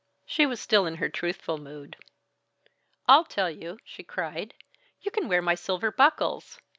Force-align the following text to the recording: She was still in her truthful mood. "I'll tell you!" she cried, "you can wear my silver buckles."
She 0.25 0.47
was 0.47 0.59
still 0.59 0.87
in 0.87 0.95
her 0.95 1.09
truthful 1.09 1.59
mood. 1.59 1.95
"I'll 3.07 3.23
tell 3.23 3.51
you!" 3.51 3.77
she 3.85 4.01
cried, 4.01 4.55
"you 5.03 5.11
can 5.11 5.27
wear 5.27 5.43
my 5.43 5.53
silver 5.53 5.91
buckles." 5.91 6.57